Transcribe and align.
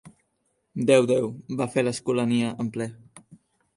Deu 0.91 1.03
deu 1.11 1.29
—va 1.59 1.67
fer 1.75 1.85
l'Escolania 1.85 2.51
en 2.65 2.73
ple. 2.79 2.93